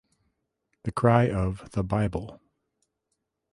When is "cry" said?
0.91-1.29